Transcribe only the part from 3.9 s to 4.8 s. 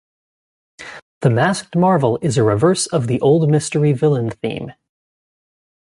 villain theme.